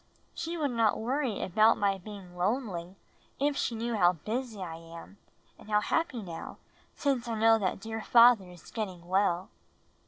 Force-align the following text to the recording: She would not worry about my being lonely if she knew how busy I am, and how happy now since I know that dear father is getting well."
She 0.33 0.57
would 0.57 0.71
not 0.71 0.97
worry 0.99 1.39
about 1.43 1.77
my 1.77 1.99
being 1.99 2.35
lonely 2.35 2.95
if 3.39 3.55
she 3.55 3.75
knew 3.75 3.95
how 3.95 4.13
busy 4.13 4.59
I 4.59 4.77
am, 4.77 5.19
and 5.59 5.69
how 5.69 5.79
happy 5.79 6.23
now 6.23 6.57
since 6.95 7.27
I 7.27 7.35
know 7.39 7.59
that 7.59 7.79
dear 7.79 8.01
father 8.01 8.49
is 8.49 8.71
getting 8.71 9.07
well." 9.07 9.49